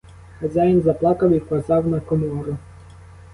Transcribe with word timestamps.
Хазяїн 0.39 0.81
заплакав 0.81 1.31
і 1.31 1.37
вказав 1.37 1.87
на 1.87 1.99
комору. 1.99 2.57